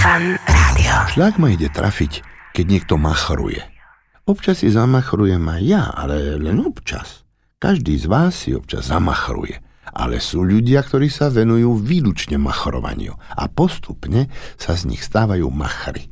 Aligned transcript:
Fan 0.00 0.40
Rádio. 0.48 0.96
Šľak 1.12 1.36
ma 1.36 1.52
ide 1.52 1.68
trafiť, 1.68 2.24
keď 2.56 2.64
niekto 2.64 2.96
machruje. 2.96 3.60
Občas 4.24 4.64
si 4.64 4.72
zamachrujem 4.72 5.44
aj 5.44 5.60
ja, 5.60 5.92
ale 5.92 6.40
len 6.40 6.56
občas. 6.64 7.28
Každý 7.60 8.00
z 8.00 8.08
vás 8.08 8.32
si 8.32 8.56
občas 8.56 8.88
zamachruje. 8.88 9.60
Ale 9.92 10.16
sú 10.16 10.40
ľudia, 10.40 10.80
ktorí 10.80 11.12
sa 11.12 11.28
venujú 11.28 11.76
výlučne 11.76 12.40
machrovaniu 12.40 13.12
a 13.12 13.44
postupne 13.52 14.32
sa 14.56 14.72
z 14.72 14.88
nich 14.88 15.04
stávajú 15.04 15.44
machry. 15.52 16.08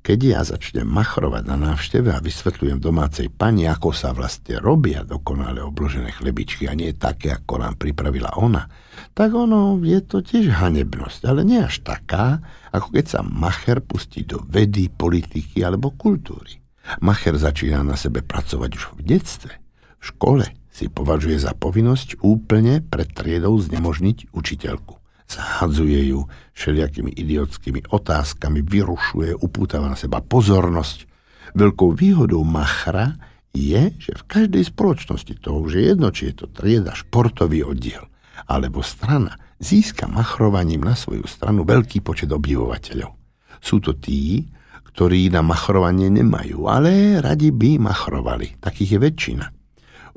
Keď 0.00 0.18
ja 0.24 0.40
začnem 0.40 0.88
machrovať 0.88 1.44
na 1.44 1.60
návšteve 1.60 2.08
a 2.08 2.24
vysvetľujem 2.24 2.80
domácej 2.80 3.28
pani, 3.28 3.68
ako 3.68 3.92
sa 3.92 4.16
vlastne 4.16 4.56
robia 4.56 5.04
dokonale 5.04 5.60
obložené 5.60 6.16
chlebičky 6.16 6.64
a 6.64 6.72
nie 6.72 6.96
také, 6.96 7.36
ako 7.36 7.60
nám 7.60 7.76
pripravila 7.76 8.32
ona, 8.40 8.64
tak 9.12 9.36
ono 9.36 9.76
je 9.84 10.00
to 10.00 10.24
tiež 10.24 10.56
hanebnosť, 10.56 11.20
ale 11.28 11.44
nie 11.44 11.60
až 11.60 11.84
taká, 11.84 12.40
ako 12.72 12.96
keď 12.96 13.04
sa 13.12 13.20
macher 13.20 13.84
pustí 13.84 14.24
do 14.24 14.40
vedy, 14.48 14.88
politiky 14.88 15.60
alebo 15.60 15.92
kultúry. 15.92 16.64
Macher 17.04 17.36
začína 17.36 17.84
na 17.84 18.00
sebe 18.00 18.24
pracovať 18.24 18.70
už 18.72 18.84
v 18.96 19.00
detstve. 19.04 19.52
V 20.00 20.16
škole 20.16 20.48
si 20.72 20.88
považuje 20.88 21.36
za 21.36 21.52
povinnosť 21.52 22.24
úplne 22.24 22.80
pred 22.80 23.12
triedou 23.12 23.52
znemožniť 23.60 24.32
učiteľku. 24.32 24.99
Zahadzuje 25.30 26.10
ju 26.10 26.26
všelijakými 26.58 27.14
idiotskými 27.14 27.86
otázkami, 27.86 28.66
vyrušuje, 28.66 29.38
upútava 29.38 29.86
na 29.86 29.94
seba 29.94 30.18
pozornosť. 30.18 31.06
Veľkou 31.54 31.94
výhodou 31.94 32.42
machra 32.42 33.14
je, 33.54 33.94
že 33.94 34.12
v 34.18 34.26
každej 34.26 34.74
spoločnosti, 34.74 35.38
to 35.38 35.54
už 35.54 35.78
je 35.78 35.82
jedno, 35.94 36.10
či 36.10 36.34
je 36.34 36.42
to 36.42 36.46
trieda, 36.50 36.98
športový 36.98 37.62
oddiel, 37.62 38.10
alebo 38.50 38.82
strana, 38.82 39.38
získa 39.62 40.10
machrovaním 40.10 40.82
na 40.82 40.98
svoju 40.98 41.26
stranu 41.30 41.62
veľký 41.62 42.02
počet 42.02 42.30
obdivovateľov. 42.34 43.14
Sú 43.62 43.78
to 43.78 43.94
tí, 43.94 44.50
ktorí 44.90 45.30
na 45.30 45.46
machrovanie 45.46 46.10
nemajú, 46.10 46.66
ale 46.66 47.22
radi 47.22 47.54
by 47.54 47.78
machrovali. 47.78 48.58
Takých 48.58 48.98
je 48.98 48.98
väčšina. 48.98 49.46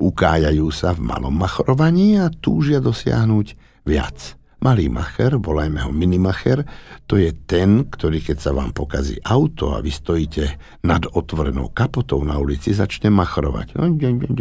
Ukájajú 0.02 0.66
sa 0.74 0.90
v 0.90 1.06
malom 1.06 1.38
machrovaní 1.38 2.18
a 2.18 2.26
túžia 2.34 2.82
dosiahnuť 2.82 3.46
viac. 3.86 4.34
Malý 4.64 4.88
macher, 4.88 5.36
volajme 5.36 5.84
ho 5.84 5.92
minimacher, 5.92 6.64
to 7.04 7.20
je 7.20 7.36
ten, 7.44 7.84
ktorý 7.84 8.24
keď 8.24 8.36
sa 8.40 8.56
vám 8.56 8.72
pokazí 8.72 9.20
auto 9.20 9.76
a 9.76 9.84
vy 9.84 9.92
stojíte 9.92 10.56
nad 10.88 11.04
otvorenou 11.04 11.68
kapotou 11.76 12.24
na 12.24 12.40
ulici, 12.40 12.72
začne 12.72 13.12
machrovať. 13.12 13.76
No, 13.76 13.92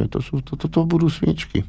to, 0.08 0.24
sú, 0.24 0.40
to, 0.40 0.56
to, 0.56 0.72
to 0.72 0.88
budú 0.88 1.12
sviečky. 1.12 1.68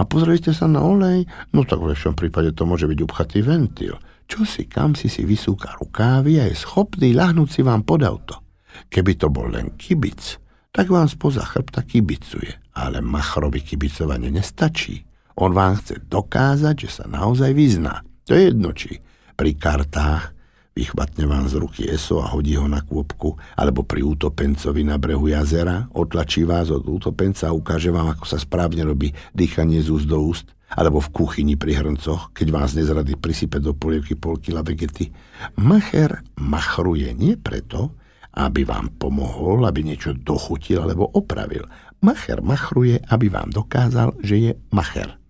A 0.00 0.08
pozriete 0.08 0.56
sa 0.56 0.64
na 0.72 0.80
olej, 0.80 1.28
no 1.52 1.68
tak 1.68 1.84
v 1.84 1.92
lepšom 1.92 2.16
prípade 2.16 2.56
to 2.56 2.64
môže 2.64 2.88
byť 2.88 2.98
upchatý 3.04 3.44
ventil. 3.44 4.00
Čo 4.24 4.48
si, 4.48 4.64
kam 4.64 4.96
si 4.96 5.12
si 5.12 5.28
vysúka 5.28 5.76
rukávy 5.76 6.40
a 6.40 6.48
je 6.48 6.56
schopný 6.56 7.12
ľahnúť 7.12 7.48
si 7.52 7.60
vám 7.60 7.84
pod 7.84 8.00
auto. 8.08 8.40
Keby 8.88 9.20
to 9.20 9.28
bol 9.28 9.52
len 9.52 9.76
kibic, 9.76 10.40
tak 10.72 10.88
vám 10.88 11.12
spoza 11.12 11.44
chrbta 11.44 11.84
kibicuje. 11.84 12.72
Ale 12.72 13.04
machrovi 13.04 13.60
kibicovanie 13.60 14.32
nestačí. 14.32 15.11
On 15.42 15.50
vám 15.50 15.74
chce 15.82 15.98
dokázať, 16.06 16.86
že 16.86 17.02
sa 17.02 17.04
naozaj 17.10 17.50
vyzná. 17.50 18.06
To 18.30 18.38
je 18.38 18.54
jedno, 18.54 18.70
či 18.70 19.02
pri 19.34 19.58
kartách 19.58 20.30
vychvatne 20.78 21.26
vám 21.26 21.50
z 21.50 21.58
ruky 21.58 21.82
eso 21.90 22.22
a 22.22 22.30
hodí 22.30 22.54
ho 22.54 22.70
na 22.70 22.78
kôpku, 22.78 23.34
alebo 23.58 23.82
pri 23.82 24.06
útopencovi 24.06 24.86
na 24.86 25.02
brehu 25.02 25.34
jazera, 25.34 25.90
otlačí 25.98 26.46
vás 26.46 26.70
od 26.70 26.86
útopenca 26.86 27.50
a 27.50 27.56
ukáže 27.58 27.90
vám, 27.90 28.14
ako 28.14 28.22
sa 28.22 28.38
správne 28.38 28.86
robí 28.86 29.10
dýchanie 29.34 29.82
z 29.82 29.90
úst 29.90 30.06
do 30.06 30.22
úst, 30.22 30.46
alebo 30.70 31.02
v 31.02 31.10
kuchyni 31.10 31.58
pri 31.58 31.74
hrncoch, 31.74 32.30
keď 32.30 32.46
vás 32.54 32.78
nezrady 32.78 33.18
prisype 33.18 33.58
do 33.58 33.74
polievky 33.74 34.14
pol 34.14 34.38
kila 34.38 34.62
vegety. 34.62 35.10
Macher 35.58 36.22
machruje 36.38 37.12
nie 37.18 37.34
preto, 37.34 37.98
aby 38.32 38.62
vám 38.62 38.94
pomohol, 38.94 39.66
aby 39.66 39.82
niečo 39.84 40.14
dochutil 40.14 40.86
alebo 40.86 41.10
opravil. 41.12 41.66
Macher 41.98 42.40
machruje, 42.40 43.02
aby 43.10 43.26
vám 43.26 43.50
dokázal, 43.50 44.16
že 44.22 44.36
je 44.38 44.52
macher. 44.70 45.21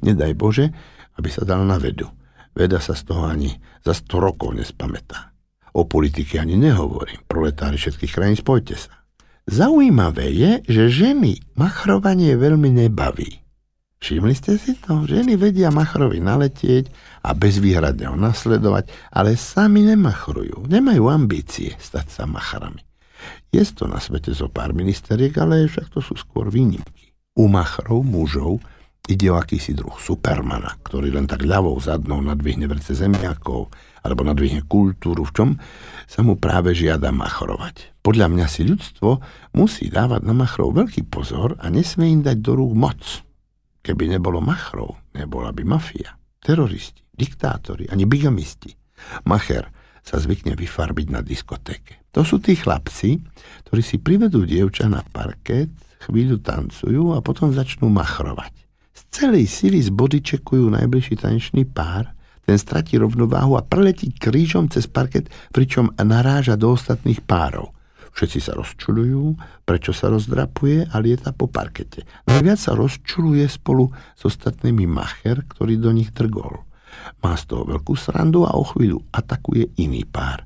Nedaj 0.00 0.32
Bože, 0.38 0.66
aby 1.18 1.28
sa 1.28 1.42
dal 1.42 1.66
na 1.66 1.76
vedu. 1.76 2.06
Veda 2.54 2.78
sa 2.82 2.94
z 2.94 3.10
toho 3.10 3.26
ani 3.26 3.50
za 3.82 3.94
100 3.94 4.26
rokov 4.26 4.54
nespamätá. 4.54 5.34
O 5.74 5.86
politike 5.86 6.42
ani 6.42 6.58
nehovorím. 6.58 7.22
Proletári 7.30 7.78
všetkých 7.78 8.12
krajín, 8.14 8.38
spojte 8.38 8.74
sa. 8.74 9.06
Zaujímavé 9.50 10.30
je, 10.30 10.52
že 10.66 10.84
ženy 11.06 11.42
machrovanie 11.58 12.34
veľmi 12.34 12.86
nebaví. 12.86 13.42
Všimli 14.00 14.32
ste 14.32 14.56
si 14.56 14.80
to? 14.80 15.04
Ženy 15.04 15.36
vedia 15.36 15.68
machrovi 15.68 16.24
naletieť 16.24 16.88
a 17.20 17.36
bezvýhradne 17.36 18.08
ho 18.08 18.16
nasledovať, 18.16 18.88
ale 19.12 19.36
sami 19.36 19.84
nemachrujú. 19.84 20.64
Nemajú 20.72 21.04
ambície 21.12 21.76
stať 21.76 22.06
sa 22.08 22.24
machrami. 22.24 22.80
Je 23.52 23.60
to 23.68 23.84
na 23.84 24.00
svete 24.00 24.32
zo 24.32 24.48
pár 24.48 24.72
ministeriek, 24.72 25.36
ale 25.36 25.68
však 25.68 25.92
to 25.92 26.00
sú 26.00 26.16
skôr 26.16 26.48
výnimky. 26.48 27.12
U 27.36 27.44
machrov, 27.52 28.00
mužov, 28.00 28.64
Ide 29.08 29.32
o 29.32 29.40
akýsi 29.40 29.72
druh 29.72 29.96
supermana, 29.96 30.76
ktorý 30.84 31.10
len 31.10 31.24
tak 31.24 31.42
ľavou 31.42 31.74
zadnou 31.80 32.20
nadvihne 32.20 32.68
vrce 32.68 32.92
zemiakov 32.92 33.72
alebo 34.04 34.22
nadvihne 34.22 34.64
kultúru, 34.68 35.24
v 35.24 35.32
čom 35.32 35.48
sa 36.04 36.20
mu 36.20 36.36
práve 36.36 36.76
žiada 36.76 37.08
machrovať. 37.10 37.96
Podľa 38.04 38.28
mňa 38.28 38.46
si 38.46 38.62
ľudstvo 38.68 39.10
musí 39.56 39.88
dávať 39.88 40.24
na 40.24 40.34
machrov 40.36 40.76
veľký 40.76 41.08
pozor 41.08 41.56
a 41.58 41.72
nesmie 41.72 42.12
im 42.14 42.22
dať 42.22 42.38
do 42.44 42.52
rúk 42.54 42.72
moc. 42.76 43.00
Keby 43.80 44.14
nebolo 44.14 44.44
machrov, 44.44 45.00
nebola 45.16 45.50
by 45.50 45.64
mafia, 45.64 46.14
teroristi, 46.38 47.00
diktátori, 47.10 47.88
ani 47.88 48.04
bigamisti. 48.04 48.76
Macher 49.24 49.72
sa 50.04 50.20
zvykne 50.20 50.54
vyfarbiť 50.54 51.06
na 51.08 51.20
diskotéke. 51.24 52.04
To 52.12 52.22
sú 52.22 52.38
tí 52.40 52.56
chlapci, 52.56 53.20
ktorí 53.68 53.82
si 53.82 53.96
privedú 53.98 54.44
dievča 54.44 54.86
na 54.86 55.00
parket, 55.02 55.72
chvíľu 56.04 56.40
tancujú 56.40 57.12
a 57.16 57.20
potom 57.20 57.52
začnú 57.52 57.92
machrovať 57.92 58.69
celej 59.08 59.48
sily 59.48 59.80
zbodyčekujú 59.80 60.68
najbližší 60.68 61.16
tanečný 61.24 61.64
pár, 61.64 62.12
ten 62.44 62.58
stratí 62.58 62.98
rovnováhu 62.98 63.54
a 63.56 63.62
preletí 63.62 64.10
krížom 64.10 64.66
cez 64.68 64.90
parket, 64.90 65.30
pričom 65.54 65.94
naráža 65.96 66.58
do 66.58 66.74
ostatných 66.74 67.22
párov. 67.24 67.72
Všetci 68.10 68.38
sa 68.42 68.58
rozčulujú, 68.58 69.38
prečo 69.62 69.94
sa 69.94 70.10
rozdrapuje 70.10 70.90
a 70.90 70.98
lieta 70.98 71.30
po 71.30 71.46
parkete. 71.46 72.02
Najviac 72.26 72.58
sa 72.58 72.74
rozčuluje 72.74 73.46
spolu 73.46 73.86
s 74.18 74.22
ostatnými 74.26 74.82
macher, 74.90 75.46
ktorý 75.46 75.78
do 75.78 75.94
nich 75.94 76.10
drgol. 76.10 76.66
Má 77.22 77.38
z 77.38 77.54
toho 77.54 77.62
veľkú 77.70 77.94
srandu 77.94 78.42
a 78.42 78.58
o 78.58 78.66
chvíľu 78.66 79.06
atakuje 79.14 79.70
iný 79.78 80.02
pár. 80.02 80.42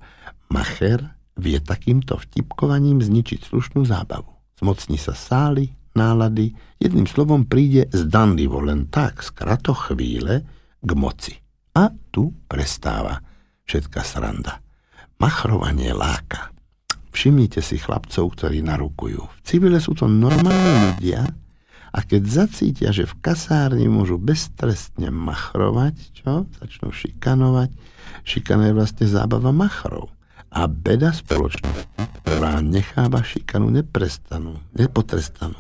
Macher 0.53 1.17
vie 1.41 1.57
takýmto 1.59 2.21
vtipkovaním 2.21 3.01
zničiť 3.01 3.49
slušnú 3.49 3.89
zábavu. 3.89 4.29
Zmocní 4.61 5.01
sa 5.01 5.17
sály, 5.17 5.73
nálady, 5.95 6.55
jedným 6.83 7.09
slovom 7.09 7.47
príde 7.49 7.89
zdanlivo 7.91 8.61
len 8.61 8.91
tak 8.91 9.23
z 9.23 9.33
kratochvíle 9.35 10.35
k 10.83 10.91
moci. 10.95 11.35
A 11.75 11.91
tu 12.13 12.31
prestáva 12.47 13.19
všetka 13.67 14.05
sranda. 14.07 14.63
Machrovanie 15.19 15.91
láka. 15.91 16.55
Všimnite 17.15 17.63
si 17.63 17.79
chlapcov, 17.79 18.35
ktorí 18.35 18.63
narukujú. 18.67 19.23
V 19.23 19.41
civile 19.47 19.79
sú 19.79 19.95
to 19.95 20.11
normálni 20.11 20.91
ľudia 20.91 21.23
a 21.95 22.03
keď 22.03 22.23
zacítia, 22.27 22.91
že 22.91 23.07
v 23.07 23.15
kasárni 23.23 23.87
môžu 23.87 24.19
beztrestne 24.19 25.15
machrovať, 25.15 25.95
čo? 26.11 26.51
Začnú 26.59 26.91
šikanovať. 26.91 27.71
Šikana 28.27 28.71
je 28.71 28.75
vlastne 28.75 29.07
zábava 29.07 29.55
machrov. 29.55 30.11
A 30.51 30.67
beda 30.67 31.15
spoločnosti, 31.15 32.03
ktorá 32.27 32.59
necháva 32.63 33.23
šikanu 33.23 33.71
neprestanú, 33.71 34.59
nepotrestanú. 34.75 35.59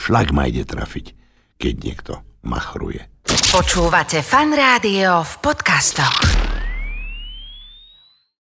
Šlak 0.00 0.32
ma 0.32 0.48
ide 0.48 0.64
trafiť, 0.64 1.12
keď 1.60 1.74
niekto 1.84 2.12
machruje. 2.48 3.04
Počúvate 3.52 4.24
fan 4.24 4.56
rádio 4.56 5.20
v 5.20 5.34
podcastoch. 5.44 6.49